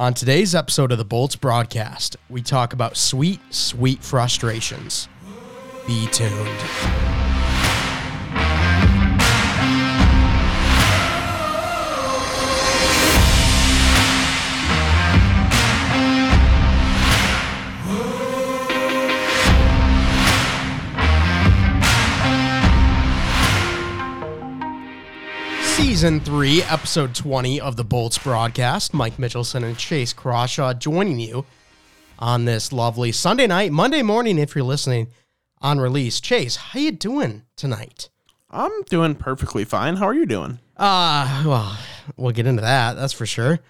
[0.00, 5.08] On today's episode of the Bolts broadcast, we talk about sweet, sweet frustrations.
[5.88, 7.07] Be tuned.
[25.78, 28.92] Season 3, Episode 20 of the Bolts broadcast.
[28.92, 31.46] Mike Mitchelson and Chase Crawshaw joining you
[32.18, 35.06] on this lovely Sunday night, Monday morning if you're listening
[35.60, 36.20] on release.
[36.20, 38.08] Chase, how you doing tonight?
[38.50, 39.96] I'm doing perfectly fine.
[39.96, 40.58] How are you doing?
[40.76, 41.78] Uh, well,
[42.16, 43.60] we'll get into that, that's for sure.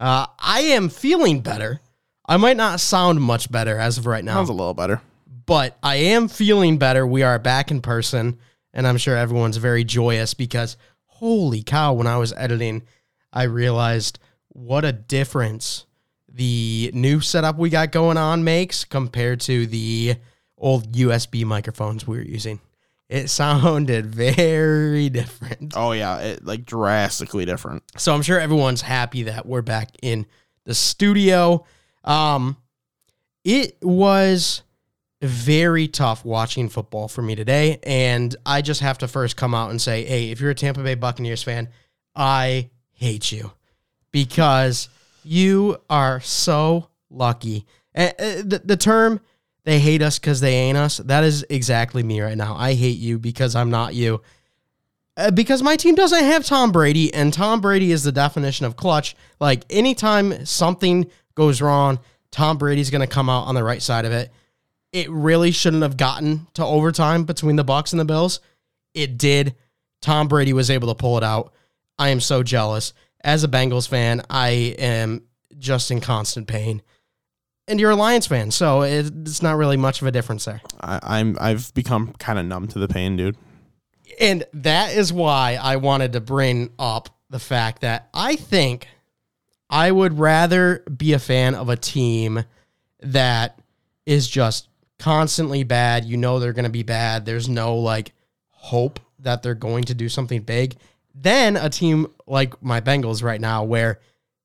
[0.00, 1.80] Uh, I am feeling better.
[2.26, 5.02] I might not sound much better as of right now, Sounds a little better.
[5.44, 7.06] but I am feeling better.
[7.06, 8.38] We are back in person,
[8.72, 10.76] and I'm sure everyone's very joyous because
[11.18, 12.84] holy cow, when I was editing,
[13.32, 14.18] I realized
[14.50, 15.84] what a difference
[16.28, 20.14] the new setup we got going on makes compared to the
[20.56, 22.60] old USB microphones we were using.
[23.08, 25.72] It sounded very different.
[25.76, 27.82] Oh yeah, it like drastically different.
[27.96, 30.26] So I'm sure everyone's happy that we're back in
[30.64, 31.64] the studio.
[32.04, 32.56] Um,
[33.44, 34.62] it was
[35.20, 39.70] very tough watching football for me today, and I just have to first come out
[39.70, 41.68] and say, hey, if you're a Tampa Bay Buccaneers fan,
[42.14, 43.52] I hate you
[44.12, 44.88] because
[45.24, 47.66] you are so lucky.
[47.94, 49.20] Uh, uh, the, the term
[49.64, 52.54] they hate us because they ain't us, that is exactly me right now.
[52.56, 54.22] I hate you because I'm not you.
[55.16, 58.76] Uh, because my team doesn't have Tom Brady, and Tom Brady is the definition of
[58.76, 59.16] clutch.
[59.40, 61.98] Like anytime something goes wrong,
[62.30, 64.30] Tom Brady's going to come out on the right side of it.
[64.92, 68.40] It really shouldn't have gotten to overtime between the Bucs and the Bills.
[68.94, 69.54] It did.
[70.00, 71.52] Tom Brady was able to pull it out.
[71.98, 72.92] I am so jealous.
[73.22, 75.22] As a Bengals fan, I am
[75.58, 76.82] just in constant pain.
[77.66, 80.62] And you're a Lions fan, so it's not really much of a difference there.
[80.80, 83.36] I, I'm I've become kind of numb to the pain, dude.
[84.18, 88.88] And that is why I wanted to bring up the fact that I think
[89.68, 92.44] I would rather be a fan of a team
[93.00, 93.60] that
[94.06, 94.68] is just
[94.98, 96.04] constantly bad.
[96.04, 97.24] You know they're going to be bad.
[97.24, 98.12] There's no like
[98.50, 100.76] hope that they're going to do something big.
[101.14, 104.00] Then a team like my Bengals right now where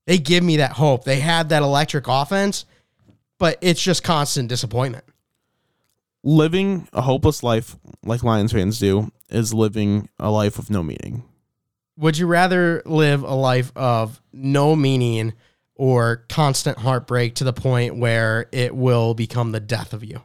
[0.05, 1.03] they give me that hope.
[1.03, 2.65] They have that electric offense,
[3.37, 5.05] but it's just constant disappointment.
[6.23, 11.23] Living a hopeless life like Lions fans do is living a life with no meaning.
[11.97, 15.33] Would you rather live a life of no meaning
[15.75, 20.21] or constant heartbreak to the point where it will become the death of you?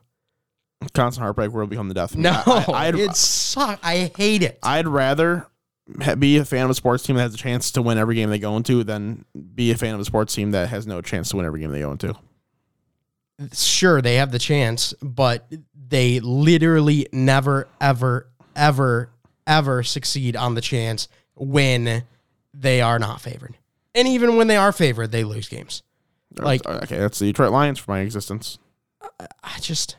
[0.94, 2.12] Constant heartbreak will become the death.
[2.12, 2.22] of me.
[2.24, 3.80] No, I, I, I'd, it sucks.
[3.84, 4.58] I hate it.
[4.62, 5.46] I'd rather
[6.18, 8.30] be a fan of a sports team that has a chance to win every game
[8.30, 9.24] they go into than
[9.54, 11.70] be a fan of a sports team that has no chance to win every game
[11.72, 12.14] they go into.
[13.52, 19.10] sure, they have the chance, but they literally never, ever, ever,
[19.46, 22.04] ever succeed on the chance when
[22.52, 23.56] they are not favored.
[23.94, 25.82] And even when they are favored, they lose games.
[26.36, 28.58] Like okay, that's the Detroit Lions for my existence.
[29.42, 29.96] I just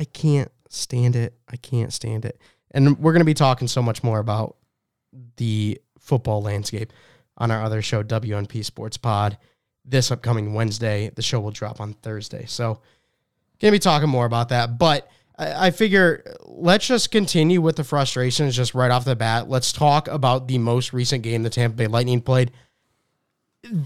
[0.00, 1.34] I can't stand it.
[1.48, 2.40] I can't stand it.
[2.70, 4.56] And we're going to be talking so much more about
[5.36, 6.92] the football landscape
[7.36, 9.36] on our other show WNP Sports Pod
[9.84, 11.10] this upcoming Wednesday.
[11.14, 12.46] The show will drop on Thursday.
[12.46, 12.80] So
[13.60, 17.76] going to be talking more about that, but I, I figure let's just continue with
[17.76, 19.50] the frustrations just right off the bat.
[19.50, 22.52] Let's talk about the most recent game the Tampa Bay Lightning played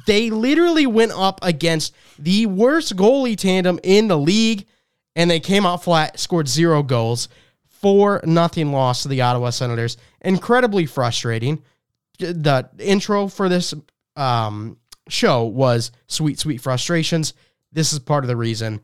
[0.06, 4.66] they literally went up against the worst goalie tandem in the league
[5.16, 7.28] and they came out flat, scored zero goals,
[7.66, 9.96] four nothing loss to the Ottawa Senators.
[10.20, 11.62] Incredibly frustrating.
[12.18, 13.74] the intro for this
[14.16, 14.78] um,
[15.08, 17.34] show was sweet, sweet frustrations.
[17.72, 18.80] This is part of the reason.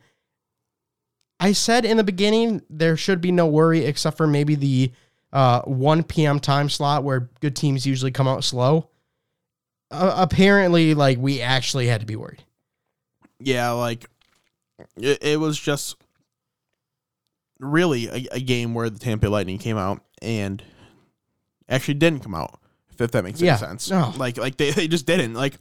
[1.38, 4.92] I said in the beginning there should be no worry except for maybe the
[5.32, 6.38] uh, 1 p.m.
[6.40, 8.88] time slot where good teams usually come out slow.
[9.90, 12.44] Uh, apparently, like we actually had to be worried.
[13.38, 14.06] Yeah, like
[14.96, 15.96] it, it was just
[17.60, 20.62] really a, a, game where the Tampa Lightning came out and
[21.68, 22.58] actually didn't come out.
[22.98, 23.52] If that makes Yeah.
[23.52, 23.90] any sense.
[23.90, 24.12] No.
[24.16, 25.34] Like like they, they just didn't.
[25.34, 25.54] Like,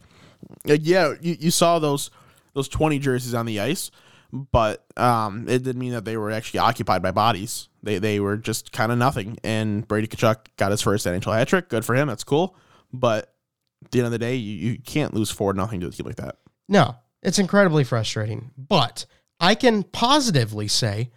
[0.64, 2.10] like yeah, you, you saw those
[2.52, 3.90] those twenty jerseys on the ice,
[4.32, 7.68] but um, it didn't mean that they were actually occupied by bodies.
[7.82, 9.38] They they were just kind of nothing.
[9.42, 11.68] And Brady Tkachuk got his first NHL hat trick.
[11.70, 12.08] Good for him.
[12.08, 12.56] That's cool.
[12.92, 13.32] But
[13.84, 16.04] at the end of the day, you, you can't lose four nothing to a team
[16.06, 16.36] like that.
[16.68, 18.50] No, it's incredibly frustrating.
[18.58, 19.06] But
[19.40, 21.10] I can positively say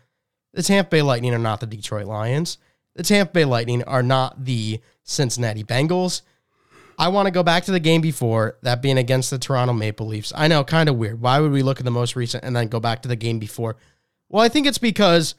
[0.53, 2.57] the Tampa Bay Lightning are not the Detroit Lions.
[2.95, 6.21] The Tampa Bay Lightning are not the Cincinnati Bengals.
[6.97, 10.05] I want to go back to the game before, that being against the Toronto Maple
[10.05, 10.31] Leafs.
[10.35, 11.19] I know, kind of weird.
[11.19, 13.39] Why would we look at the most recent and then go back to the game
[13.39, 13.77] before?
[14.29, 15.33] Well, I think it's because,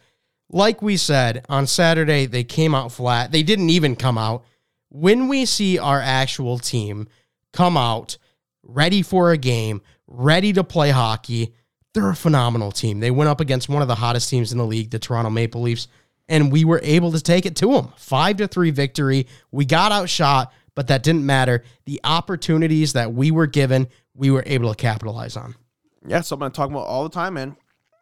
[0.48, 3.30] like we said, on Saturday, they came out flat.
[3.30, 4.44] They didn't even come out.
[4.88, 7.08] When we see our actual team
[7.52, 8.18] come out
[8.62, 11.54] ready for a game, ready to play hockey,
[11.94, 13.00] they're a phenomenal team.
[13.00, 15.62] They went up against one of the hottest teams in the league, the Toronto Maple
[15.62, 15.88] Leafs,
[16.28, 17.92] and we were able to take it to them.
[17.96, 19.26] 5 to 3 victory.
[19.52, 21.62] We got outshot, but that didn't matter.
[21.86, 25.54] The opportunities that we were given, we were able to capitalize on.
[26.06, 27.56] yeah, something I talk about all the time, man.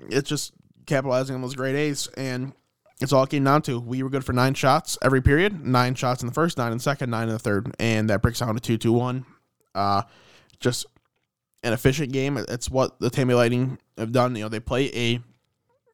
[0.08, 0.52] It's just
[0.86, 2.52] capitalizing on those great A's, and
[3.00, 3.78] it's all it came down to.
[3.78, 6.78] We were good for nine shots every period, nine shots in the first, nine in
[6.78, 9.26] the second, nine in the third, and that breaks down to two, two, one.
[9.74, 10.02] Uh,
[10.60, 10.86] just
[11.62, 12.36] an efficient game.
[12.36, 14.34] It's what the Tampa Lightning have done.
[14.36, 15.20] You know, they play a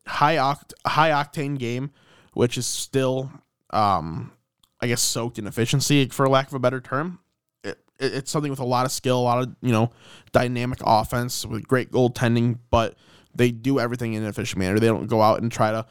[0.09, 1.91] high oct high octane game,
[2.33, 3.31] which is still,
[3.71, 4.33] um,
[4.81, 7.21] I guess, soaked in efficiency, for lack of a better term.
[7.65, 9.91] It, it, it's something with a lot of skill, a lot of you know
[10.33, 12.97] dynamic offense with great goaltending, but
[13.35, 14.79] they do everything in an efficient manner.
[14.79, 15.87] They don't go out and try to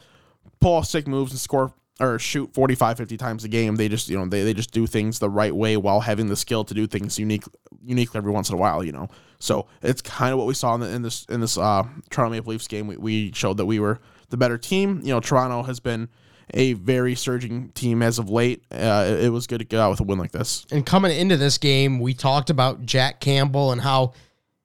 [0.60, 4.08] pull off sick moves and score or shoot 45 50 times a game they just
[4.08, 6.74] you know they, they just do things the right way while having the skill to
[6.74, 7.44] do things unique
[7.84, 9.08] uniquely every once in a while you know
[9.38, 12.30] so it's kind of what we saw in, the, in this in this uh toronto
[12.36, 13.98] maple leafs game we, we showed that we were
[14.30, 16.08] the better team you know toronto has been
[16.54, 19.90] a very surging team as of late uh, it, it was good to get out
[19.90, 23.70] with a win like this And coming into this game, we talked about Jack Campbell
[23.72, 24.12] and how,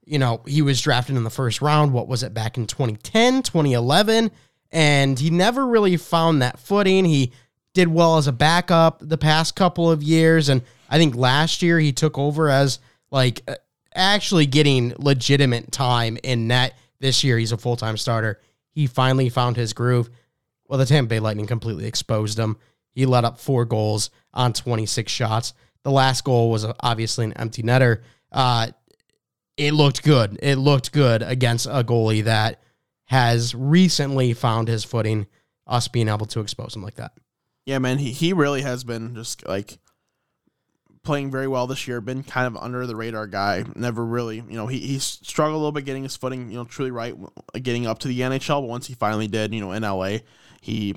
[0.06, 1.92] you know, he was drafted in the first round.
[1.92, 4.32] What was it back in 2010, 2011?
[4.74, 7.06] And he never really found that footing.
[7.06, 7.32] He
[7.76, 10.50] did well as a backup the past couple of years.
[10.50, 12.80] And I think last year he took over as
[13.12, 13.56] like uh,
[13.96, 16.76] actually getting legitimate time in net.
[17.00, 18.42] This year he's a full time starter.
[18.72, 20.10] He finally found his groove.
[20.68, 22.58] Well, the Tampa Bay Lightning completely exposed him.
[22.92, 25.54] He let up four goals on 26 shots.
[25.84, 28.02] The last goal was obviously an empty netter.
[28.32, 28.68] Uh,
[29.58, 30.40] it looked good.
[30.42, 32.63] It looked good against a goalie that
[33.14, 35.28] has recently found his footing,
[35.68, 37.12] us being able to expose him like that.
[37.68, 39.78] yeah man he, he really has been just like
[41.04, 44.58] playing very well this year been kind of under the radar guy never really you
[44.58, 47.14] know he, he's struggled a little bit getting his footing you know truly right
[47.62, 50.18] getting up to the nhl but once he finally did you know in la
[50.62, 50.96] he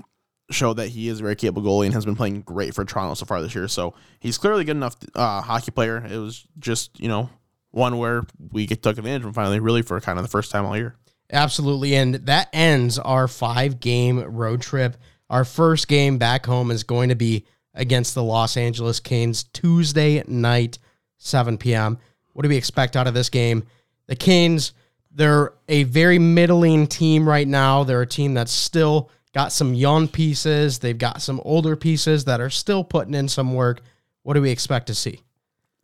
[0.51, 3.15] showed that he is a very capable goalie and has been playing great for toronto
[3.15, 3.67] so far this year.
[3.67, 5.99] So he's clearly good enough uh, hockey player.
[5.99, 7.29] It was just you know
[7.73, 8.23] one where
[8.53, 10.97] we took advantage of him finally really for kind of the first time all year
[11.33, 11.95] Absolutely.
[11.97, 14.97] And that ends our five game road trip.
[15.29, 20.23] Our first game back home is going to be against the Los Angeles Kings Tuesday
[20.27, 20.79] night,
[21.19, 21.99] 7 p.m.
[22.33, 23.65] What do we expect out of this game?
[24.07, 24.73] The Kings,
[25.11, 27.83] they're a very middling team right now.
[27.83, 32.41] They're a team that's still got some young pieces, they've got some older pieces that
[32.41, 33.83] are still putting in some work.
[34.23, 35.21] What do we expect to see?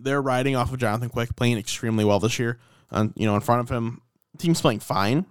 [0.03, 2.59] they're riding off of Jonathan Quick playing extremely well this year.
[2.91, 4.02] And you know, in front of him,
[4.39, 5.27] team's playing fine.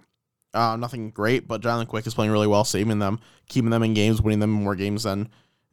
[0.54, 3.94] Uh, nothing great, but Jonathan Quick is playing really well, saving them, keeping them in
[3.94, 5.28] games, winning them more games than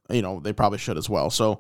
[0.10, 1.30] you know they probably should as well.
[1.30, 1.60] So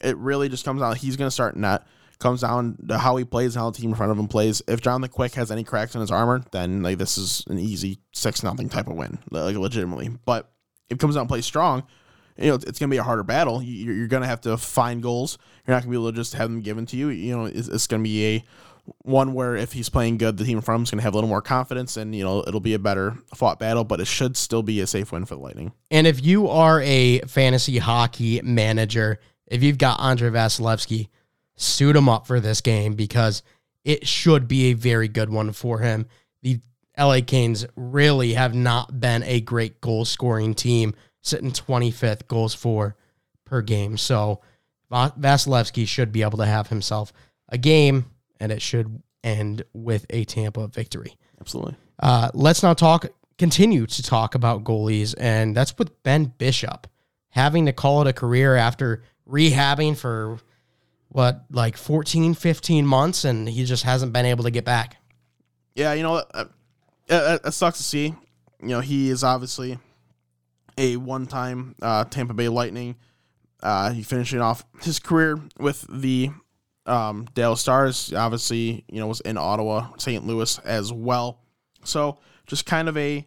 [0.00, 0.94] it really just comes down.
[0.96, 1.86] He's going to start net.
[2.18, 4.60] Comes down to how he plays, how the team in front of him plays.
[4.66, 7.98] If Jonathan Quick has any cracks in his armor, then like this is an easy
[8.12, 10.10] six nothing type of win, like legitimately.
[10.24, 10.50] But
[10.90, 11.84] if it comes out and plays strong,
[12.36, 13.62] you know it's, going to be a harder battle.
[13.62, 15.38] You- You're, going to have to find goals.
[15.66, 17.08] You're not going to be able to just have them given to you.
[17.10, 18.44] You know, it's going to be a
[19.02, 21.16] one where if he's playing good, the team in front of going to have a
[21.16, 23.84] little more confidence, and you know it'll be a better fought battle.
[23.84, 25.72] But it should still be a safe win for the Lightning.
[25.90, 31.08] And if you are a fantasy hockey manager, if you've got Andrei Vasilevskiy,
[31.56, 33.42] suit him up for this game because
[33.84, 36.06] it should be a very good one for him.
[36.42, 36.60] The
[36.98, 42.96] LA Kings really have not been a great goal scoring team, sitting 25th goals for
[43.44, 43.96] per game.
[43.96, 44.40] So
[44.90, 47.12] Va- Vasilevskiy should be able to have himself
[47.48, 48.06] a game,
[48.40, 51.16] and it should end with a Tampa victory.
[51.40, 51.76] Absolutely.
[51.98, 53.06] Uh, let's now talk,
[53.38, 56.86] continue to talk about goalies, and that's with Ben Bishop
[57.30, 60.38] having to call it a career after rehabbing for
[61.08, 64.96] what, like 14, 15 months, and he just hasn't been able to get back.
[65.74, 66.44] Yeah, you know, uh,
[67.06, 68.14] it, it sucks to see.
[68.60, 69.78] You know, he is obviously
[70.76, 72.96] a one-time uh, Tampa Bay Lightning.
[73.62, 76.30] Uh, he finishing off his career with the
[76.88, 78.12] um, Dallas Stars.
[78.12, 80.26] Obviously, you know, was in Ottawa, St.
[80.26, 81.40] Louis as well.
[81.84, 83.26] So just kind of a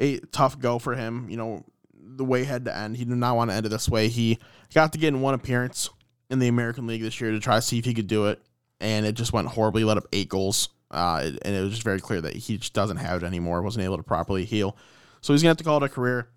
[0.00, 1.28] a tough go for him.
[1.28, 1.64] You know,
[1.94, 2.96] the way had to end.
[2.96, 4.08] He did not want to end it this way.
[4.08, 4.38] He
[4.74, 5.90] got to get in one appearance
[6.30, 8.40] in the American League this year to try to see if he could do it,
[8.80, 9.84] and it just went horribly.
[9.84, 12.96] Let up eight goals, uh, and it was just very clear that he just doesn't
[12.96, 13.62] have it anymore.
[13.62, 14.76] wasn't able to properly heal,
[15.20, 16.28] so he's gonna have to call it a career.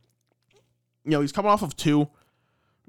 [1.05, 2.09] You know, he's coming off of two.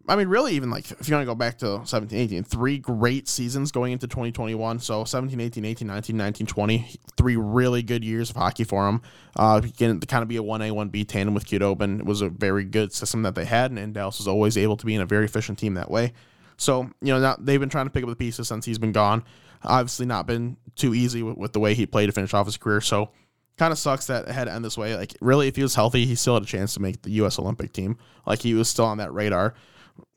[0.08, 2.78] I mean, really, even like if you want to go back to 17, 18, three
[2.78, 4.78] great seasons going into 2021.
[4.78, 9.02] So 17, 18, 18, 19, 19, 20, three really good years of hockey for him.
[9.34, 12.64] Uh, getting to kind of be a 1A, 1B tandem with Khudobin was a very
[12.64, 15.06] good system that they had, and, and Dallas was always able to be in a
[15.06, 16.12] very efficient team that way.
[16.56, 18.92] So, you know, now they've been trying to pick up the pieces since he's been
[18.92, 19.24] gone.
[19.62, 22.56] Obviously, not been too easy with, with the way he played to finish off his
[22.56, 22.80] career.
[22.80, 23.10] So,
[23.58, 24.96] kind of sucks that it had to end this way.
[24.96, 27.38] Like, really, if he was healthy, he still had a chance to make the U.S.
[27.38, 27.98] Olympic team.
[28.26, 29.54] Like, he was still on that radar.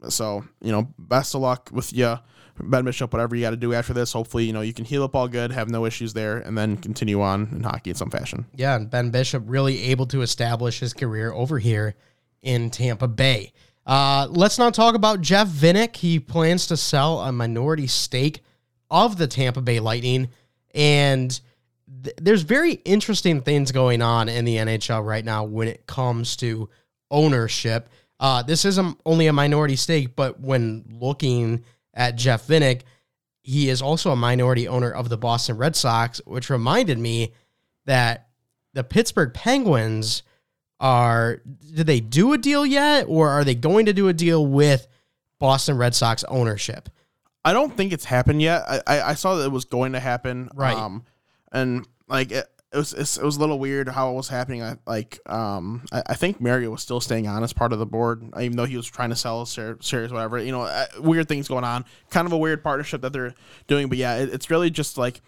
[0.09, 2.17] So, you know, best of luck with you,
[2.61, 4.13] Ben Bishop, whatever you got to do after this.
[4.13, 6.77] Hopefully, you know, you can heal up all good, have no issues there, and then
[6.77, 8.45] continue on in hockey in some fashion.
[8.55, 11.95] Yeah, and Ben Bishop really able to establish his career over here
[12.41, 13.53] in Tampa Bay.
[13.85, 15.95] Uh, let's not talk about Jeff Vinik.
[15.95, 18.41] He plans to sell a minority stake
[18.91, 20.29] of the Tampa Bay Lightning,
[20.73, 21.39] and
[22.03, 26.35] th- there's very interesting things going on in the NHL right now when it comes
[26.37, 26.69] to
[27.09, 27.89] ownership.
[28.19, 32.81] Uh, this isn't only a minority stake, but when looking at Jeff Vinik,
[33.41, 37.33] he is also a minority owner of the Boston Red Sox, which reminded me
[37.85, 38.27] that
[38.73, 40.23] the Pittsburgh Penguins
[40.79, 41.41] are
[41.75, 44.87] did they do a deal yet or are they going to do a deal with
[45.39, 46.89] Boston Red Sox ownership?
[47.43, 48.63] I don't think it's happened yet.
[48.67, 50.49] I, I, I saw that it was going to happen.
[50.53, 50.75] Right.
[50.75, 51.03] Um,
[51.51, 54.61] and like it, it was it's, it was a little weird how it was happening.
[54.61, 57.85] I, like um, I, I think Mario was still staying on as part of the
[57.85, 60.37] board, even though he was trying to sell shares, whatever.
[60.39, 61.85] You know, uh, weird things going on.
[62.11, 63.33] Kind of a weird partnership that they're
[63.67, 63.89] doing.
[63.89, 65.21] But yeah, it, it's really just like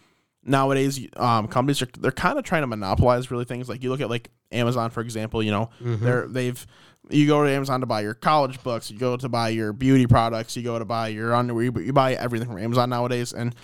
[0.43, 3.67] nowadays um, companies are they're kind of trying to monopolize really things.
[3.67, 5.41] Like you look at like Amazon for example.
[5.41, 5.69] You know,
[6.03, 6.67] they're they've
[7.09, 10.05] you go to Amazon to buy your college books, you go to buy your beauty
[10.05, 13.33] products, you go to buy your underwear, you, you buy everything from Amazon nowadays.
[13.33, 13.55] And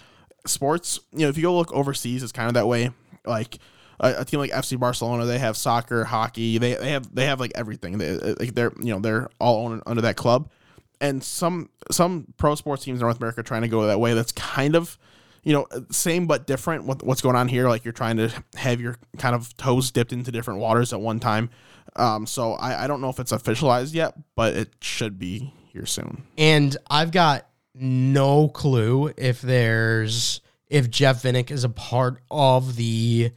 [0.45, 2.89] sports, you know, if you go look overseas, it's kind of that way.
[3.25, 3.59] Like
[3.99, 7.51] a, team like FC Barcelona, they have soccer, hockey, they, they have they have like
[7.55, 7.97] everything.
[7.97, 10.49] They, like they're you know they're all under that club.
[10.99, 14.13] And some some pro sports teams in North America trying to go that way.
[14.13, 14.97] That's kind of
[15.47, 16.83] you know, same but different.
[16.83, 17.69] What, what's going on here?
[17.69, 21.21] Like you're trying to have your kind of toes dipped into different waters at one
[21.21, 21.49] time.
[21.95, 25.85] Um, so I, I don't know if it's officialized yet, but it should be here
[25.85, 26.23] soon.
[26.37, 33.31] And I've got no clue if there's if Jeff Vinik is a part of the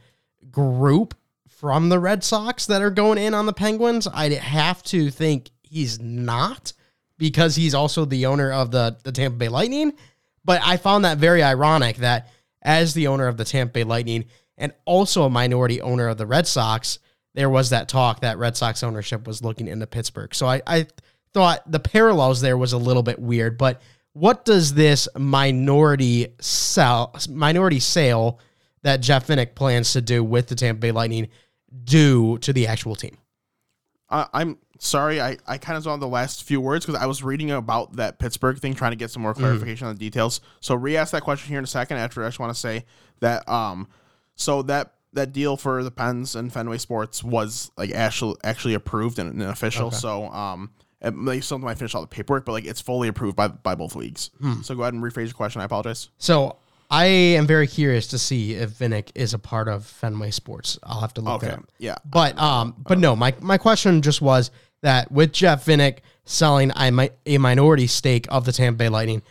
[0.49, 1.15] group
[1.47, 4.07] from the Red Sox that are going in on the Penguins.
[4.11, 6.73] I'd have to think he's not
[7.17, 9.93] because he's also the owner of the, the Tampa Bay Lightning.
[10.43, 12.29] But I found that very ironic that
[12.63, 14.25] as the owner of the Tampa Bay Lightning
[14.57, 16.97] and also a minority owner of the Red Sox,
[17.35, 20.33] there was that talk that Red Sox ownership was looking into Pittsburgh.
[20.33, 20.87] So I, I
[21.31, 23.59] thought the parallels there was a little bit weird.
[23.59, 23.81] But
[24.13, 28.39] what does this minority sell minority sale
[28.83, 31.29] that Jeff Vinik plans to do with the Tampa Bay Lightning
[31.83, 33.17] do to the actual team?
[34.09, 37.23] I, I'm sorry, I, I kind of saw the last few words because I was
[37.23, 40.41] reading about that Pittsburgh thing, trying to get some more clarification on the details.
[40.59, 41.97] So re-ask that question here in a second.
[41.97, 42.85] After I just want to say
[43.21, 43.87] that um,
[44.35, 49.19] so that that deal for the Pens and Fenway Sports was like actually actually approved
[49.19, 49.87] and, and official.
[49.87, 49.97] Okay.
[49.97, 53.35] So um, it, they still might finish all the paperwork, but like it's fully approved
[53.35, 54.29] by by both leagues.
[54.63, 55.61] So go ahead and rephrase your question.
[55.61, 56.09] I apologize.
[56.17, 56.57] So
[56.89, 60.77] I am very curious to see if Vinik is a part of Fenway Sports.
[60.83, 61.69] I'll have to look Okay, that up.
[61.79, 61.95] yeah.
[62.05, 66.91] But um, but no, my my question just was that with Jeff Vinik selling a,
[66.91, 69.21] mi- a minority stake of the Tampa Bay Lightning,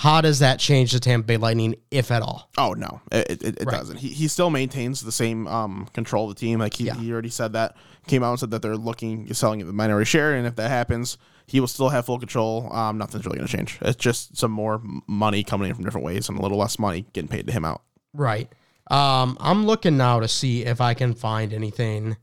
[0.00, 2.48] how does that change the Tampa Bay Lightning, if at all?
[2.56, 3.76] Oh no, it, it, it Right.
[3.78, 3.96] doesn't.
[3.96, 6.60] He, he still maintains the same um, control of the team.
[6.60, 6.94] Like he, Yeah.
[6.94, 7.74] he already said that.
[8.06, 11.18] Came out and said that they're looking selling the minority share, and if that happens,
[11.46, 12.72] he will still have full control.
[12.72, 13.76] Um, nothing's really going to change.
[13.82, 17.06] It's just some more money coming in from different ways and a little less money
[17.12, 17.82] getting paid to him out.
[18.14, 18.50] Right.
[18.90, 22.16] Um, I'm looking now to see if I can find anything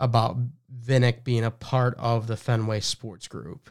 [0.00, 0.36] about
[0.84, 3.70] Vinik being a part of the Fenway Sports Group.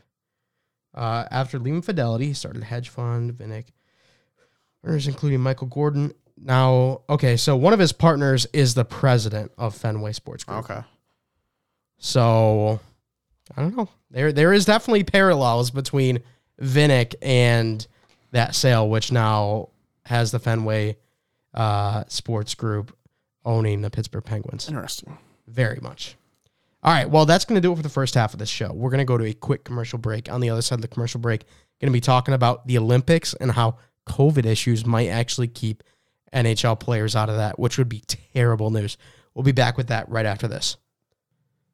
[0.93, 3.65] Uh, after leaving Fidelity, he started a hedge fund, Vinik,
[4.81, 6.13] partners including Michael Gordon.
[6.37, 10.69] Now, okay, so one of his partners is the president of Fenway Sports Group.
[10.69, 10.81] Okay.
[11.97, 12.79] So
[13.55, 13.89] I don't know.
[14.09, 16.19] There there is definitely parallels between
[16.61, 17.85] Vinik and
[18.31, 19.69] that sale, which now
[20.05, 20.97] has the Fenway
[21.53, 22.95] uh, Sports Group
[23.45, 24.67] owning the Pittsburgh Penguins.
[24.67, 25.17] Interesting.
[25.47, 26.15] Very much.
[26.81, 27.09] All right.
[27.09, 28.71] Well, that's going to do it for the first half of this show.
[28.71, 30.31] We're going to go to a quick commercial break.
[30.31, 31.43] On the other side of the commercial break,
[31.79, 35.83] going to be talking about the Olympics and how COVID issues might actually keep
[36.33, 38.01] NHL players out of that, which would be
[38.33, 38.97] terrible news.
[39.33, 40.77] We'll be back with that right after this.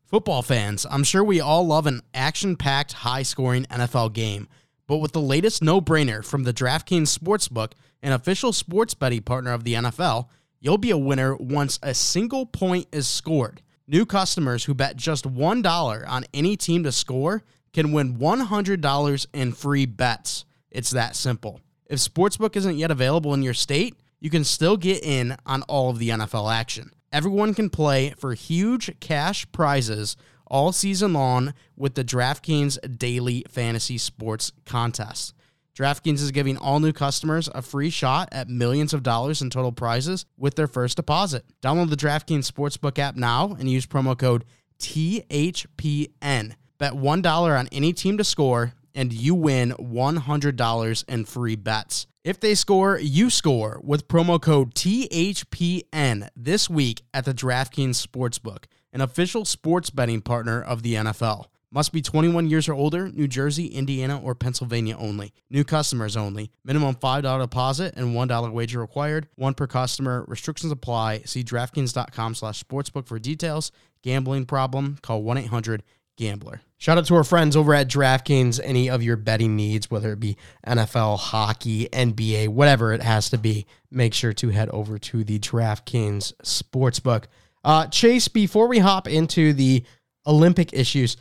[0.05, 4.47] Football fans, I'm sure we all love an action packed, high scoring NFL game.
[4.88, 7.71] But with the latest no brainer from the DraftKings Sportsbook,
[8.03, 10.27] an official sports betting partner of the NFL,
[10.59, 13.63] you'll be a winner once a single point is scored.
[13.88, 19.51] New customers who bet just $1 on any team to score can win $100 in
[19.51, 20.46] free bets.
[20.72, 21.62] It's that simple.
[21.88, 25.92] If Sportsbook isn't yet available in your state, you can still get in on all
[25.92, 26.92] of the NFL action.
[27.12, 34.00] Everyone can play for huge cash prizes all season long with the DraftKings Daily Fantasy
[34.00, 35.36] Sports Contest.
[35.75, 39.74] DraftKings is giving all new customers a free shot at millions of dollars in total
[39.74, 41.44] prizes with their first deposit.
[41.62, 44.46] Download the DraftKings Sportsbook app now and use promo code
[44.79, 46.53] THPN.
[46.77, 52.08] Bet $1 on any team to score and you win $100 in free bets.
[52.24, 58.63] If they score, you score with promo code THPN this week at the DraftKings Sportsbook,
[58.94, 61.48] an official sports betting partner of the NFL.
[61.75, 65.34] Must be 21 years or older, New Jersey, Indiana, or Pennsylvania only.
[65.50, 66.50] New customers only.
[66.63, 69.27] Minimum $5 deposit and $1 wager required.
[69.36, 70.24] One per customer.
[70.29, 71.24] Restrictions apply.
[71.25, 73.74] See DraftKings.com slash sportsbook for details.
[74.03, 75.00] Gambling problem?
[75.01, 76.62] Call 1-800-GAMBLER.
[76.77, 78.62] Shout out to our friends over at DraftKings.
[78.63, 83.38] Any of your betting needs, whether it be NFL, hockey, NBA, whatever it has to
[83.38, 87.25] be, make sure to head over to the DraftKings Sportsbook.
[87.65, 89.83] Uh, Chase, before we hop into the
[90.25, 91.18] Olympic issues,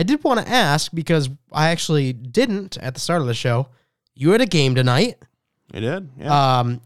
[0.00, 3.68] I did want to ask because I actually didn't at the start of the show.
[4.14, 5.18] You had a game tonight.
[5.74, 6.08] I did?
[6.18, 6.58] Yeah.
[6.60, 6.80] Um,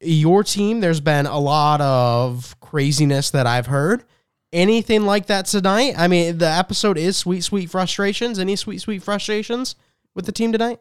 [0.00, 4.04] your team, there's been a lot of craziness that I've heard.
[4.50, 5.92] Anything like that tonight?
[5.98, 8.38] I mean, the episode is sweet, sweet frustrations.
[8.38, 9.76] Any sweet, sweet frustrations
[10.14, 10.80] with the team tonight?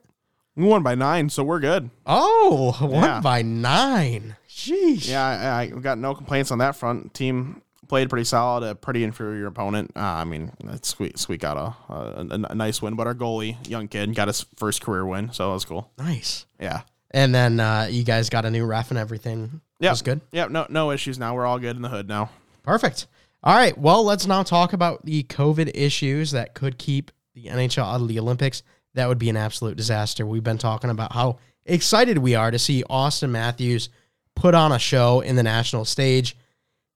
[0.55, 1.89] we won by nine, so we're good.
[2.05, 3.19] Oh, one Yeah.
[3.19, 4.37] by nine.
[4.47, 5.09] Sheesh.
[5.09, 5.25] Yeah,
[5.57, 7.13] I, I got no complaints on that front.
[7.13, 9.91] Team played pretty solid, a pretty inferior opponent.
[9.95, 13.57] Uh, I mean, it's sweet, sweet got a, a, a nice win, but our goalie,
[13.67, 15.91] young kid, got his first career win, so that was cool.
[15.97, 16.45] Nice.
[16.59, 16.81] Yeah.
[17.11, 19.61] And then uh, you guys got a new ref and everything.
[19.79, 19.91] Yeah.
[19.91, 20.21] Was good.
[20.31, 21.35] Yeah, no no issues now.
[21.35, 22.29] We're all good in the hood now.
[22.63, 23.07] Perfect.
[23.43, 23.77] All right.
[23.77, 28.07] Well, let's now talk about the COVID issues that could keep the NHL out of
[28.07, 28.63] the Olympics.
[28.93, 30.25] That would be an absolute disaster.
[30.25, 33.89] We've been talking about how excited we are to see Auston Matthews
[34.35, 36.37] put on a show in the national stage.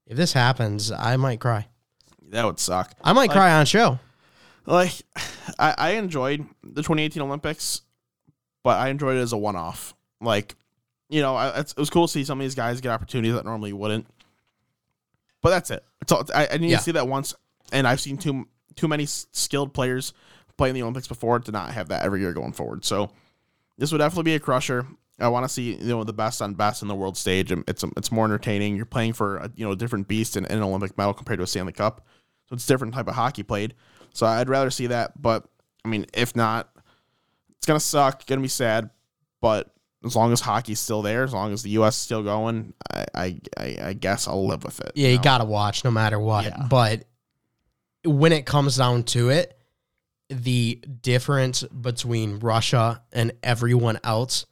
[0.08, 1.68] If this happens, I might cry.
[2.30, 2.92] That would suck.
[3.04, 3.98] I might cry on show.
[4.66, 4.92] Like,
[5.58, 7.82] I, I enjoyed the 2018 Olympics,
[8.64, 9.94] but I enjoyed it as a one off.
[10.20, 10.56] Like,
[11.08, 13.34] you know, I, it's, it was cool to see some of these guys get opportunities
[13.34, 14.06] that normally wouldn't.
[15.42, 15.84] But that's it.
[16.00, 16.78] It's all, I, I need Yeah.
[16.78, 17.34] to see that once,
[17.70, 20.12] and I've seen too too many skilled players
[20.56, 22.84] play in the Olympics before to not have that every year going forward.
[22.84, 23.10] So
[23.76, 24.86] this would definitely be a crusher.
[25.20, 27.50] I want to see you know the best on best in the world stage.
[27.50, 28.76] It's it's more entertaining.
[28.76, 31.38] You're playing for a, you know a different beast in, in an Olympic medal compared
[31.38, 32.06] to a Stanley Cup,
[32.48, 33.74] so it's a different type of hockey played.
[34.12, 35.20] So I'd rather see that.
[35.20, 35.44] But
[35.84, 36.70] I mean, if not,
[37.56, 38.26] it's gonna suck.
[38.26, 38.90] Gonna be sad.
[39.40, 39.72] But
[40.04, 41.96] as long as hockey's still there, as long as the U.S.
[41.96, 43.06] is still going, I
[43.56, 44.92] I, I, guess I'll live with it.
[44.94, 45.22] Yeah, you know?
[45.22, 46.44] got to watch no matter what.
[46.44, 46.66] Yeah.
[46.68, 47.04] But
[48.04, 49.58] when it comes down to it,
[50.28, 54.46] the difference between Russia and everyone else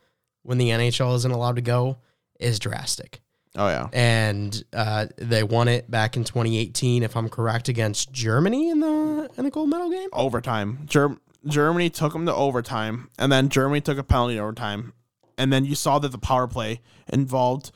[0.46, 1.98] when the NHL isn't allowed to go
[2.40, 3.20] is drastic.
[3.56, 3.88] Oh yeah.
[3.92, 9.30] And uh, they won it back in 2018, if I'm correct, against Germany in the
[9.37, 10.09] in the gold medal game.
[10.12, 10.80] overtime.
[10.87, 14.92] Germ- Germany took them to overtime, and then Germany took a penalty in overtime,
[15.38, 16.80] and then you saw that the power play
[17.12, 17.70] involved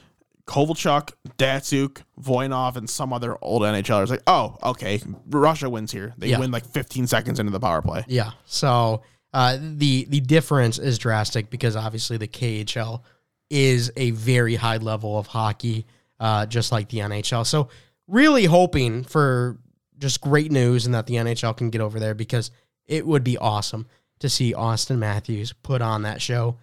[0.47, 4.09] Kovalchuk, Datsyuk, Voynov, and some other old NHLers.
[4.11, 6.13] Like, oh, okay, Russia wins here.
[6.19, 6.41] They Yeah.
[6.41, 8.05] win like 15 seconds into the power play.
[8.09, 8.33] Yeah.
[8.47, 9.03] So
[9.33, 13.03] uh, the the difference is drastic because obviously the KHL
[13.49, 15.87] is a very high level of hockey,
[16.19, 17.47] uh, just like the NHL.
[17.47, 17.69] So
[18.07, 19.59] really hoping for
[19.99, 22.51] just great news and that the NHL can get over there because
[22.87, 23.87] it would be awesome
[24.21, 26.59] to see Auston Matthews put on that show.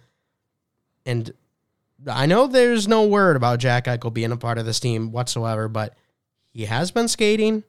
[1.06, 1.32] And
[2.06, 5.68] I know there's no word about Jack Eichel being a part of this team whatsoever,
[5.68, 5.94] but
[6.50, 7.64] he has been skating.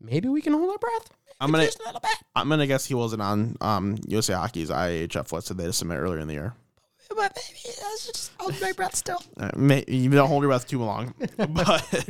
[0.00, 1.10] Maybe we can hold our breath.
[1.40, 2.12] I'm gonna Just a little bit.
[2.34, 6.20] I'm gonna guess he wasn't on um USA Hockey's IHF list that they submit earlier
[6.20, 6.54] in the year.
[7.08, 9.22] But maybe that's just hold my breath still.
[9.36, 12.08] Uh, may, you don't hold your breath too long, but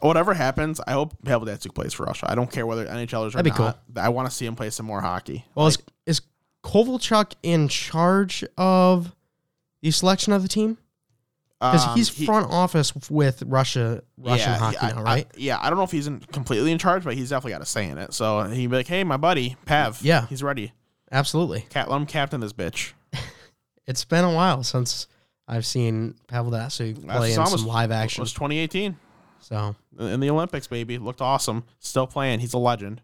[0.00, 2.30] whatever happens, I hope Pavel Datsyuk plays for Russia.
[2.30, 3.78] I don't care whether NHLers or That'd be not.
[3.96, 5.44] I want to see him play some more hockey.
[5.54, 6.22] Well, is, is
[6.64, 9.14] Kovalchuk in charge of
[9.82, 10.78] the selection of the team?
[11.62, 15.30] Because Um, he's he- front office with Russia, Russian yeah, hockey I- now, I- right?
[15.36, 17.66] yeah, I don't know if he's in, completely in charge, but he's definitely got a
[17.66, 18.12] say in it.
[18.14, 20.26] So he'd be like, "Hey, my buddy Pav, Yeah.
[20.26, 20.72] he's ready.
[21.12, 21.60] Absolutely.
[21.70, 22.92] Cat, let him captain this bitch."
[23.86, 25.06] It's been a while since
[25.48, 28.20] I've seen Pavel Datsyuk play in some was- live action.
[28.20, 28.96] It was 2018
[29.40, 30.98] So, in the Olympics, baby.
[30.98, 31.64] Looked awesome.
[31.80, 32.40] Still playing.
[32.40, 33.02] He's a legend.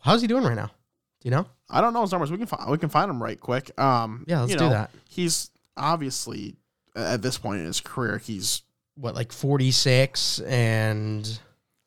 [0.00, 0.66] how's he doing right now?
[0.66, 1.46] Do you know?
[1.70, 2.30] I don't know his numbers.
[2.30, 3.70] We can find we can find him right quick.
[3.80, 4.90] Um, Yeah, let's you do that.
[5.08, 6.54] He's obviously
[6.96, 8.62] at this point in his career, he's
[8.96, 11.38] What, like 46 and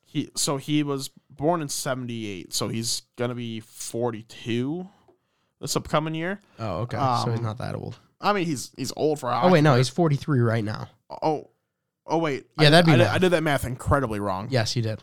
[0.05, 0.29] he.
[0.35, 4.87] So he was born in '78, so he's gonna be 42
[5.59, 6.41] this upcoming year.
[6.59, 6.97] Oh, okay.
[6.97, 7.97] so he's Um, not that old.
[8.21, 9.31] I mean, he's he's old for.
[9.33, 10.87] Oh wait, no, he's 43 right now.
[11.21, 11.49] Oh,
[12.05, 12.45] oh wait.
[12.59, 13.07] Yeah, I, that'd be I, did.
[13.07, 14.47] I did that math incredibly wrong.
[14.51, 15.01] Yes, you did.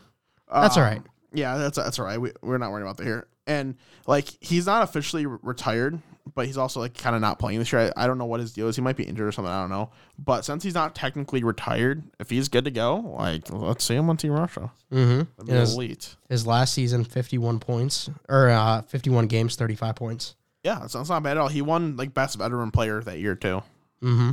[0.51, 1.01] That's all Um, right.
[1.33, 2.19] Yeah, that's that's all right.
[2.19, 3.27] We, we're not worried about that here.
[3.45, 3.75] And
[4.07, 5.99] like, he's not officially re- retired,
[6.35, 7.91] but he's also like kind of not playing this year.
[7.95, 8.75] I, I don't know what his deal is.
[8.75, 9.51] He might be injured or something.
[9.51, 9.91] I don't know.
[10.17, 14.09] But since he's not technically retired, if he's good to go, like let's see him
[14.09, 14.71] on Team Russia.
[14.91, 15.47] Mm-hmm.
[15.49, 16.15] His, elite.
[16.29, 20.35] his last season, 51 points or uh, 51 games, 35 points.
[20.63, 21.47] Yeah, it's, it's not bad at all.
[21.47, 23.63] He won like best veteran player that year too.
[24.01, 24.31] Mm-hmm.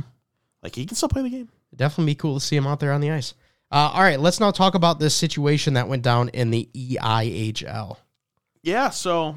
[0.63, 1.49] Like he can still play the game.
[1.75, 3.33] Definitely be cool to see him out there on the ice.
[3.71, 7.97] Uh, all right, let's now talk about this situation that went down in the EIHL.
[8.61, 9.35] Yeah, so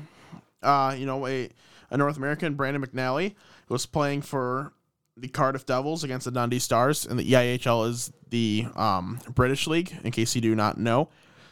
[0.63, 1.49] uh, you know, a,
[1.91, 3.35] a North American, Brandon McNally,
[3.67, 4.73] who was playing for
[5.17, 9.93] the Cardiff Devils against the Dundee Stars, and the EIHL is the um, British league,
[10.05, 11.09] in case you do not know.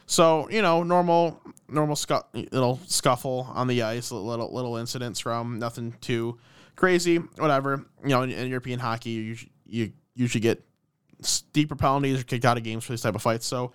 [0.07, 5.59] So you know, normal, normal scu- little scuffle on the ice, little little incidents from
[5.59, 6.39] nothing too
[6.77, 7.85] crazy, whatever.
[8.03, 10.63] You know, in, in European hockey, you you usually get
[11.53, 13.47] deeper penalties or kicked out of games for these type of fights.
[13.47, 13.73] So,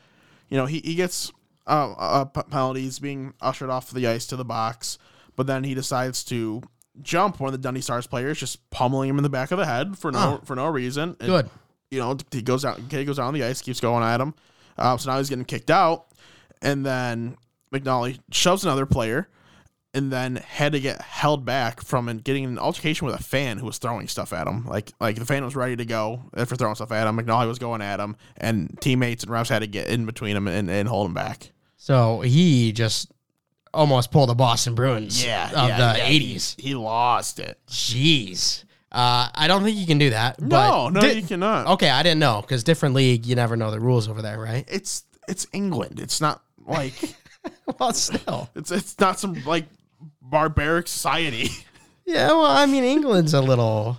[0.49, 1.31] you know, he, he gets
[1.67, 4.97] uh, uh, penalties being ushered off the ice to the box,
[5.35, 6.61] but then he decides to
[7.01, 9.65] jump one of the Dundee Stars players, just pummeling him in the back of the
[9.65, 10.45] head for no Oh.
[10.45, 11.15] for no reason.
[11.19, 11.49] And, Good.
[11.89, 12.79] You know, he goes out.
[12.89, 14.33] He goes out on the ice, keeps going at him.
[14.77, 16.05] Um, so now he's getting kicked out,
[16.61, 17.37] and then
[17.73, 19.27] McNally shoves another player,
[19.93, 23.65] and then had to get held back from getting an altercation with a fan who
[23.65, 24.65] was throwing stuff at him.
[24.65, 27.17] Like like the fan was ready to go for throwing stuff at him.
[27.17, 30.47] McNally was going at him, and teammates and refs had to get in between him
[30.47, 31.51] and, and hold him back.
[31.75, 33.11] So he just
[33.73, 36.59] almost pulled the Boston Bruins yeah, of the 80s.
[36.59, 37.57] He lost it.
[37.67, 38.63] Jeez.
[38.91, 40.41] Uh, I don't think you can do that.
[40.41, 41.67] No, but no, di- you cannot.
[41.67, 44.65] Okay, I didn't know because different league, you never know the rules over there, right?
[44.67, 45.99] It's it's England.
[46.01, 46.93] It's not like
[47.79, 48.49] well, still.
[48.53, 49.65] it's it's not some like
[50.21, 51.49] barbaric society.
[52.03, 53.97] Yeah, well, I mean, England's a little.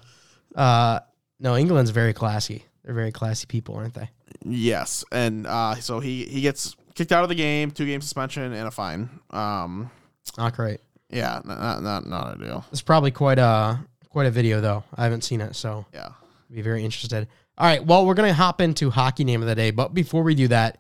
[0.55, 1.01] Uh,
[1.41, 2.65] no, England's very classy.
[2.85, 4.11] They're very classy people, aren't they?
[4.45, 8.43] Yes, and uh, so he he gets kicked out of the game, two game suspension,
[8.53, 9.09] and a fine.
[9.31, 9.91] Um,
[10.39, 10.81] Not great.
[11.11, 12.65] yeah, not not not, ideal.
[12.73, 13.79] It's probably quite a
[14.09, 14.85] quite a video though.
[14.95, 16.09] I haven't seen it, so Yeah,
[16.51, 17.29] be very interested.
[17.59, 20.35] All right, well, we're gonna hop into hockey name of the day, but before we
[20.35, 20.79] do that,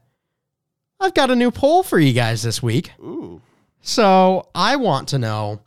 [1.01, 2.93] I've got a new poll for you guys this week.
[3.01, 3.41] ooh,
[3.83, 5.61] So I want to know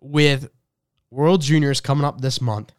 [0.00, 0.48] with
[1.10, 2.72] World Juniors coming up this month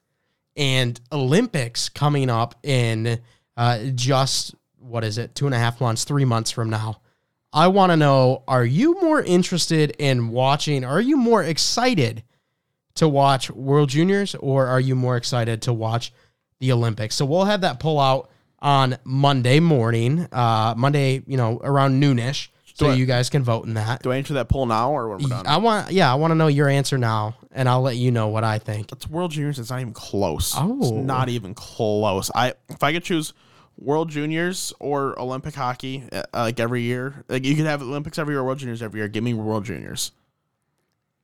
[0.56, 3.20] and Olympics coming up in
[3.58, 4.56] uh, just
[4.90, 7.02] what is it, two and a half months, three months from now.
[7.54, 10.84] I want to know: Are you more interested in watching?
[10.86, 12.24] Are you more excited
[12.96, 16.12] to watch World Juniors, or are you more excited to watch
[16.60, 17.16] the Olympics?
[17.16, 22.50] So we'll have that pull out on Monday morning, uh, Monday, you know, around noonish,
[22.76, 24.04] so I- you guys can vote in that.
[24.04, 25.48] do I answer that poll now or when we're done?
[25.48, 28.28] I want, yeah, I want to know your answer now, and I'll let you know
[28.28, 28.92] what I think.
[28.92, 29.60] it's World Juniors.
[29.60, 30.54] It's not even close.
[30.58, 30.78] Oh.
[30.82, 32.30] it's not even close.
[32.36, 33.34] I if I could choose
[33.80, 38.34] World Juniors or Olympic hockey, uh, like every year, like you could have Olympics every
[38.36, 39.08] year, World Juniors every year.
[39.08, 40.12] Give me World Juniors.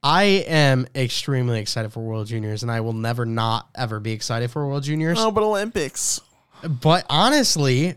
[0.01, 4.51] I am extremely excited for World Juniors, and I will never not ever be excited
[4.51, 5.17] for World Juniors.
[5.19, 6.21] Oh, but Olympics.
[6.61, 7.95] But honestly,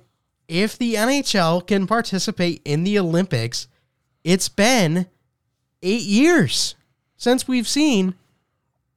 [0.48, 3.68] if the NHL can participate in the Olympics,
[4.24, 5.06] it's been
[5.82, 6.74] eight years
[7.16, 8.14] since we've seen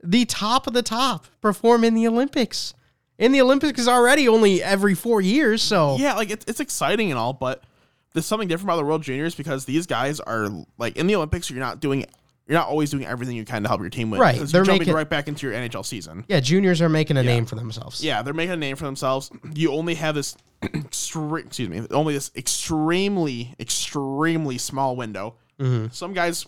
[0.02, 2.74] the top of the top perform in the Olympics.
[3.22, 7.12] In the Olympics is already only every four years, so Yeah, like it's, it's exciting
[7.12, 7.64] and all, but
[8.14, 11.50] there's something different about the World Juniors because these guys are like in the Olympics.
[11.50, 12.00] You're not doing,
[12.48, 14.20] you're not always doing everything you can to help your team win.
[14.20, 16.26] Right, they're you're jumping making- right back into your NHL season.
[16.28, 18.04] yeah, juniors are making a name for themselves.
[18.04, 19.30] Yeah, they're making a name for themselves.
[19.54, 25.36] You only have this, extre- excuse me, only this extremely, extremely small window.
[25.60, 25.88] Mm-hmm.
[25.92, 26.48] Some guys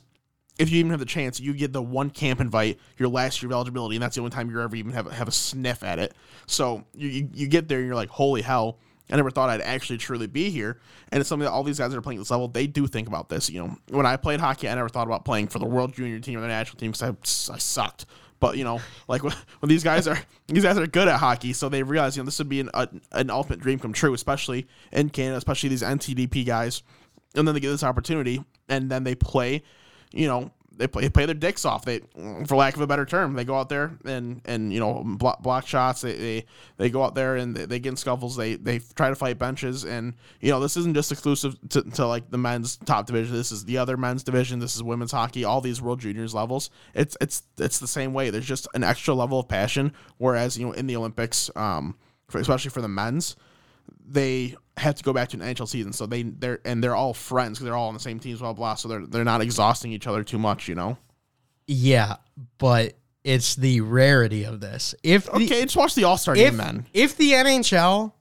[0.59, 3.49] if you even have the chance, you get the one camp invite your last year
[3.49, 5.99] of eligibility, and that's the only time you ever even have have a sniff at
[5.99, 6.13] it.
[6.45, 8.77] So you you, you get there and you're like, holy hell.
[9.11, 10.79] I never thought I'd actually truly be here.
[11.11, 12.87] And it's something that all these guys that are playing at this level, they do
[12.87, 13.49] think about this.
[13.49, 16.19] You know, when I played hockey, I never thought about playing for the world junior
[16.19, 18.05] team or the national team because I, I sucked.
[18.43, 21.53] But you know, like when, when these guys are these guys are good at hockey,
[21.53, 24.13] so they realize you know this would be an a, an ultimate dream come true,
[24.13, 26.83] especially in Canada, especially these NTDP guys.
[27.35, 29.63] And then they get this opportunity, and then they play,
[30.13, 31.85] you know, they play, play their dicks off.
[31.85, 32.01] They,
[32.47, 35.41] for lack of a better term, they go out there and and you know block,
[35.43, 36.01] block shots.
[36.01, 36.45] They, they
[36.77, 38.35] they go out there and they, they get in scuffles.
[38.35, 39.85] They they try to fight benches.
[39.85, 43.35] And you know this isn't just exclusive to, to like the men's top division.
[43.35, 44.59] This is the other men's division.
[44.59, 45.43] This is women's hockey.
[45.43, 46.69] All these world juniors levels.
[46.95, 48.29] It's it's it's the same way.
[48.29, 49.93] There's just an extra level of passion.
[50.17, 51.95] Whereas you know in the Olympics, um,
[52.29, 53.35] for, especially for the men's,
[54.07, 55.93] they have to go back to an NHL season.
[55.93, 58.53] So they they're and they're all friends because they're all on the same teams, blah
[58.53, 58.75] blah.
[58.75, 60.97] So they're they're not exhausting each other too much, you know.
[61.67, 62.15] Yeah,
[62.57, 62.93] but
[63.23, 64.93] it's the rarity of this.
[65.03, 66.85] If the, Okay, just watch the All Star game then.
[66.93, 68.11] if the NHL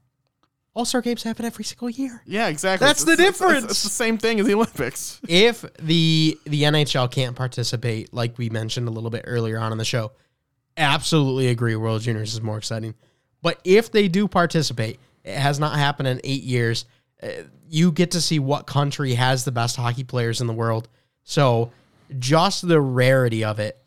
[0.74, 2.22] All Star games happen every single year.
[2.24, 2.86] Yeah, exactly.
[2.86, 3.64] That's the It's- it's- difference.
[3.64, 5.20] It's, it's the same thing as the Olympics.
[5.28, 9.78] if the the NHL can't participate, like we mentioned a little bit earlier on in
[9.78, 10.12] the show,
[10.76, 11.76] absolutely agree.
[11.76, 12.94] World Juniors is more exciting.
[13.42, 16.84] But if they do participate, it has not happened in eight years.
[17.22, 17.28] uh,
[17.68, 20.88] You get to see what country has the best hockey players in the world.
[21.24, 21.70] So
[22.18, 23.78] just the rarity of it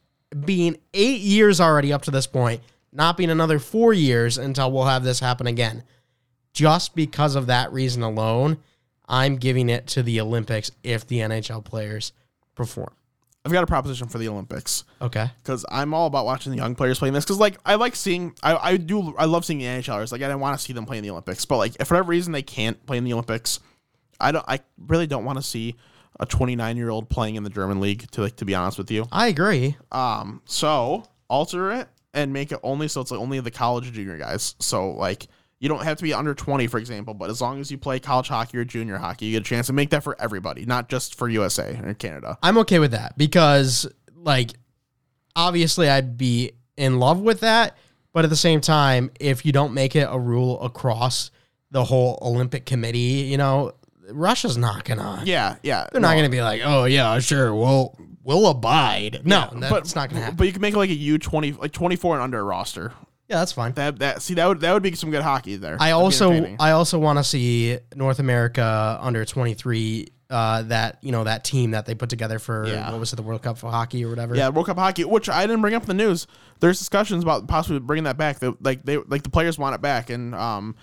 [0.45, 4.85] being eight years already up to this point, not being another four years until we'll
[4.85, 5.83] have this happen again.
[6.53, 8.57] Just because of that reason alone,
[9.07, 12.11] I'm giving it to the Olympics if the NHL players
[12.55, 12.93] perform.
[13.45, 15.29] I've got a proposition for the Olympics Okay.
[15.43, 17.23] because I'm all about watching the young players playing this.
[17.23, 20.11] Because like I like seeing, I, I do, I love seeing the NHLers.
[20.11, 21.93] Like I don't want to see them play in the Olympics, but like if for
[21.93, 23.59] whatever reason they can't play in the Olympics,
[24.19, 25.75] I don't, I really don't want to see
[26.19, 28.09] a 29 year old playing in the German league.
[28.11, 29.77] To like to be honest with you, I agree.
[29.91, 34.17] Um, so alter it and make it only so it's like only the college junior
[34.17, 34.55] guys.
[34.59, 35.27] So like
[35.59, 37.99] you don't have to be under 20, for example, but as long as you play
[37.99, 40.89] college hockey or junior hockey, you get a chance to make that for everybody, not
[40.89, 42.37] just for USA or Canada.
[42.43, 44.51] I'm okay with that because, like,
[45.35, 47.77] obviously I'd be in love with that.
[48.13, 51.31] But at the same time, if you don't make it a rule across
[51.71, 53.73] the whole Olympic committee, you know,
[54.09, 55.21] Russia's not gonna.
[55.25, 55.87] Yeah, yeah.
[55.91, 59.21] They're not gonna be like, oh yeah, sure, we'll we'll abide.
[59.25, 60.37] No, but that's not gonna happen.
[60.37, 62.93] But you can make like a U twenty, like twenty four and under roster.
[63.27, 63.73] Yeah, that's fine.
[63.73, 65.75] That that see that would that would be some good hockey there.
[65.79, 66.55] I That'd also.
[66.59, 71.71] I also want to see North America under 23 uh that you know that team
[71.71, 72.89] that they put together for Yeah.
[72.91, 74.35] what was it the World Cup for hockey or whatever.
[74.35, 76.25] yeah World Cup hockey, which I didn't bring up in the news.
[76.61, 78.39] There's discussions about possibly bringing that back.
[78.39, 80.75] That like they like the players want it back, and um,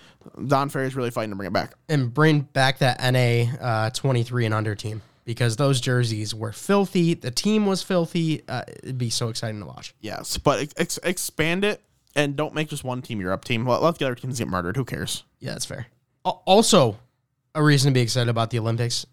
[0.47, 1.73] Don Ferry's really fighting to bring it back.
[1.89, 7.13] And bring back that NA uh 23 and under team because those jerseys were filthy.
[7.13, 8.43] The team was filthy.
[8.47, 9.93] Uh, it'd be so exciting to watch.
[9.99, 11.81] Yes, but ex- expand it
[12.15, 13.67] and don't make just one team your up team.
[13.67, 14.75] Let, let the other teams get murdered.
[14.77, 15.23] Who cares?
[15.39, 15.87] Yeah, that's fair.
[16.23, 16.97] Also,
[17.55, 19.05] a reason to be excited about the Olympics.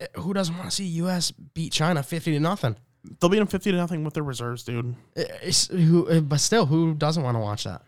[0.00, 2.76] eh, Who doesn't want to see US beat China 50 to nothing?
[3.20, 4.96] They'll beat them fifty to nothing with their reserves, dude.
[5.16, 7.82] Eh, it's- who, eh, but still, who doesn't want to watch that?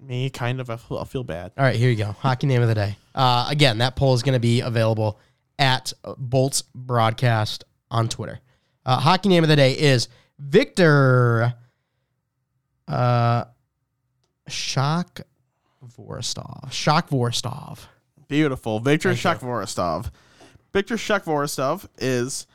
[0.00, 0.70] Me, kind of.
[0.70, 1.52] I feel, I feel bad.
[1.58, 2.12] All right, here you go.
[2.12, 2.96] Hockey name of the day.
[3.14, 5.20] Uh, again, that poll is going to be available
[5.58, 8.40] at Bolts Broadcast on Twitter.
[8.86, 11.54] Uh, hockey name of the day is Victor
[12.88, 13.44] uh,
[14.52, 15.22] Shock
[15.84, 16.72] Vorostov.
[16.72, 17.80] Shock Vorostov.
[18.28, 20.10] Beautiful, Victor Thank Shakvorostov.
[20.72, 22.46] Victor Shakvorostov is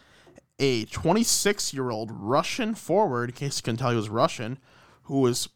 [0.59, 3.29] a 26 year old Russian forward.
[3.29, 4.57] In case you can tell, he was Russian,
[5.03, 5.49] who was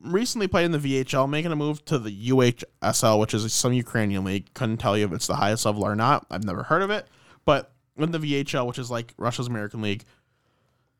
[0.00, 4.24] recently played in the VHL, making a move to the UHSL, which is some Ukrainian
[4.24, 4.52] league.
[4.54, 6.26] Couldn't tell you if it's the highest level or not.
[6.30, 7.06] I've never heard of it,
[7.44, 10.04] but in the VHL, which is like Russia's American League,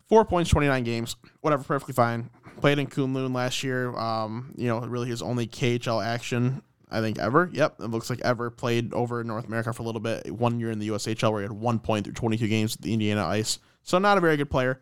[0.09, 2.31] four points, 29 games, whatever, perfectly fine.
[2.61, 3.95] Played in Kunlun last year.
[3.97, 7.51] Um, you know, really his only KHL action, I think, ever.
[7.53, 8.51] Yep, it looks like ever.
[8.51, 10.31] Played over in North America for a little bit.
[10.31, 12.93] One year in the USHL where he had one point through 22 games with the
[12.93, 13.59] Indiana Ice.
[13.83, 14.81] So not a very good player,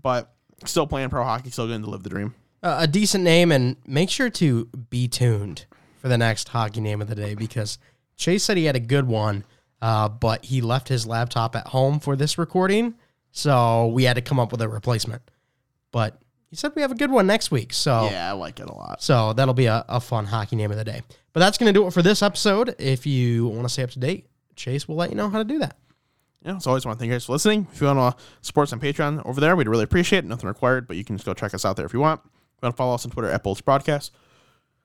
[0.00, 0.34] but
[0.64, 2.34] still playing pro hockey, still getting to live the dream.
[2.62, 5.66] Uh, a decent name, and make sure to be tuned
[5.98, 7.78] for the next hockey name of the day because
[8.16, 9.44] Chase said he had a good one,
[9.82, 12.94] uh, but he left his laptop at home for this recording,
[13.36, 15.20] so we had to come up with a replacement.
[15.92, 16.18] But
[16.50, 18.72] he said we have a good one next week, so Yeah, I like it a
[18.72, 19.02] lot.
[19.02, 21.02] so that'll be a, a fun hockey name of the day.
[21.32, 22.76] But that's going to do it for this episode.
[22.78, 25.44] If you want to stay up to date, Chase will let you know how to
[25.44, 25.76] do that.
[26.44, 27.66] Yeah, as always, I want to thank you guys for listening.
[27.72, 30.26] If you want to support us on Patreon over there, we'd really appreciate it.
[30.28, 32.20] Nothing required, but you can just go check us out there if you want.
[32.24, 32.30] If
[32.62, 34.12] you want to follow us on Twitter at Bolts Broadcast.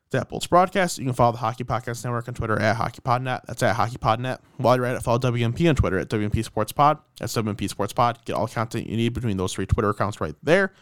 [0.10, 0.98] It's at Bolts Broadcast.
[0.98, 3.42] You can follow the Hockey Podcast Network on Twitter at HockeyPodNet.
[3.46, 4.40] That's at HockeyPodNet.
[4.58, 6.98] While you're at it, follow WMP on Twitter at WMP Sports Pod.
[7.20, 8.18] That's WMP Sports Pod.
[8.26, 10.74] Get all the content you need between those three Twitter accounts right there.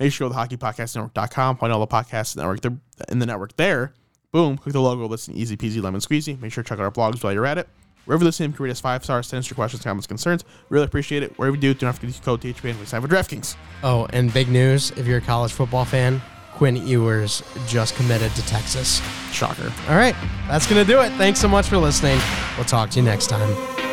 [0.00, 1.58] Make sure you go to hockeypodcastnetwork.com.
[1.58, 2.76] Find all the podcasts network there,
[3.08, 3.94] in the network there.
[4.32, 4.58] Boom.
[4.58, 5.06] Click the logo.
[5.06, 6.40] Listen easy peasy lemon squeezy.
[6.40, 7.68] Make sure to check out our blogs while you're at it.
[8.04, 10.44] Wherever listen, you can rate us five stars, send us your questions, comments, concerns.
[10.70, 11.38] Really appreciate it.
[11.38, 12.80] Wherever you do, do not forget to use code THPN.
[12.80, 13.54] We sign for DraftKings.
[13.84, 16.20] Oh, and big news if you're a college football fan,
[16.54, 19.00] Quinn Ewers just committed to Texas.
[19.32, 19.72] Shocker.
[19.88, 20.14] All right,
[20.48, 21.10] that's going to do it.
[21.12, 22.18] Thanks so much for listening.
[22.56, 23.91] We'll talk to you next time.